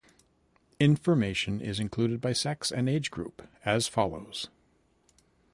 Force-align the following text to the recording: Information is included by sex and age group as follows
Information 0.79 1.61
is 1.61 1.79
included 1.79 2.21
by 2.21 2.33
sex 2.33 2.71
and 2.71 2.89
age 2.89 3.11
group 3.11 3.47
as 3.63 3.87
follows 3.87 4.49